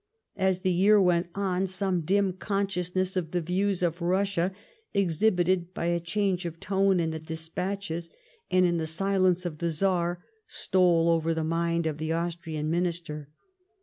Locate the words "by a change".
5.75-6.43